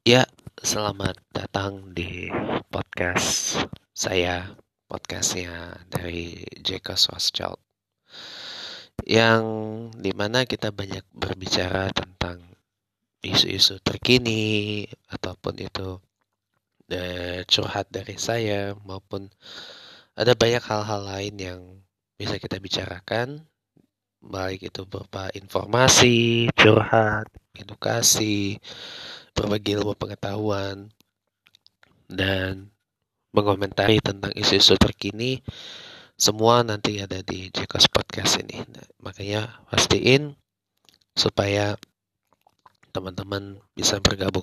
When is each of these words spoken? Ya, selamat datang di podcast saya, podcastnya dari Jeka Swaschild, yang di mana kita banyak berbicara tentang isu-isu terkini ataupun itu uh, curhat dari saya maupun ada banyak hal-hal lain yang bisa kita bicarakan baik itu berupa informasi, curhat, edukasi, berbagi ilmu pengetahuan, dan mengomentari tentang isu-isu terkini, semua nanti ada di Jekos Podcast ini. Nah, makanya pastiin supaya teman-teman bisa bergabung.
Ya, 0.00 0.24
selamat 0.56 1.20
datang 1.28 1.92
di 1.92 2.32
podcast 2.72 3.60
saya, 3.92 4.56
podcastnya 4.88 5.76
dari 5.92 6.40
Jeka 6.56 6.96
Swaschild, 6.96 7.60
yang 9.04 9.44
di 9.92 10.16
mana 10.16 10.48
kita 10.48 10.72
banyak 10.72 11.04
berbicara 11.12 11.92
tentang 11.92 12.40
isu-isu 13.20 13.76
terkini 13.84 14.88
ataupun 15.12 15.60
itu 15.60 16.00
uh, 16.88 17.40
curhat 17.44 17.92
dari 17.92 18.16
saya 18.16 18.72
maupun 18.80 19.28
ada 20.16 20.32
banyak 20.32 20.64
hal-hal 20.64 21.04
lain 21.04 21.34
yang 21.36 21.60
bisa 22.16 22.40
kita 22.40 22.56
bicarakan 22.56 23.44
baik 24.20 24.68
itu 24.68 24.84
berupa 24.84 25.32
informasi, 25.32 26.48
curhat, 26.52 27.28
edukasi, 27.56 28.60
berbagi 29.34 29.76
ilmu 29.76 29.98
pengetahuan, 29.98 30.90
dan 32.10 32.70
mengomentari 33.30 34.02
tentang 34.02 34.34
isu-isu 34.34 34.74
terkini, 34.78 35.38
semua 36.18 36.60
nanti 36.66 36.98
ada 37.00 37.22
di 37.22 37.48
Jekos 37.48 37.86
Podcast 37.90 38.42
ini. 38.42 38.60
Nah, 38.66 38.86
makanya 39.00 39.62
pastiin 39.70 40.34
supaya 41.14 41.78
teman-teman 42.90 43.58
bisa 43.74 44.02
bergabung. 44.02 44.38